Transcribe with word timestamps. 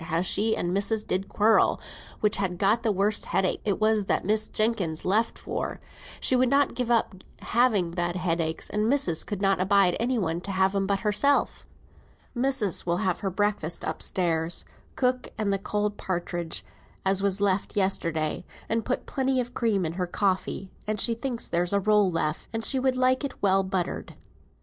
how 0.05 0.19
she 0.19 0.57
and 0.57 0.73
missis 0.73 1.03
did 1.03 1.29
quarrel 1.29 1.79
which 2.21 2.37
had 2.37 2.57
got 2.57 2.81
the 2.81 2.91
worst 2.91 3.25
headaches; 3.25 3.61
it 3.65 3.79
was 3.79 4.05
that 4.05 4.25
Miss 4.25 4.47
Jenkins 4.47 5.05
left 5.05 5.37
for; 5.37 5.79
she 6.19 6.35
would 6.35 6.49
not 6.49 6.73
give 6.73 6.89
up 6.89 7.13
having 7.41 7.91
bad 7.91 8.15
headaches, 8.15 8.67
and 8.67 8.89
missis 8.89 9.23
could 9.23 9.43
not 9.43 9.61
abide 9.61 9.95
any 9.99 10.17
one 10.17 10.41
to 10.41 10.51
have 10.51 10.75
'em 10.75 10.87
but 10.87 11.01
herself." 11.01 11.67
"Missis 12.33 12.83
will 12.83 12.97
have 13.05 13.19
her 13.19 13.29
breakfast 13.29 13.85
up 13.85 14.01
stairs, 14.01 14.65
cook, 14.95 15.27
and 15.37 15.53
the 15.53 15.59
cold 15.59 15.97
partridge 15.97 16.65
as 17.05 17.21
was 17.21 17.39
left 17.39 17.75
yesterday, 17.77 18.43
and 18.67 18.83
put 18.83 19.05
plenty 19.05 19.39
of 19.39 19.53
cream 19.53 19.85
in 19.85 19.93
her 19.93 20.07
coffee, 20.07 20.71
and 20.87 20.99
she 20.99 21.13
thinks 21.13 21.47
there's 21.47 21.73
a 21.73 21.79
roll 21.79 22.09
left, 22.09 22.47
and 22.51 22.65
she 22.65 22.79
would 22.79 22.95
like 22.95 23.23
it 23.23 23.39
well 23.43 23.61
buttered." 23.61 24.15